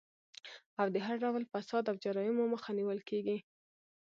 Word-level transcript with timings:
او 0.79 0.87
د 0.93 0.97
هر 1.05 1.15
ډول 1.23 1.43
فساد 1.51 1.83
او 1.91 1.95
جرايمو 2.03 2.51
مخه 2.53 2.71
نيول 2.79 2.99
کيږي 3.09 3.37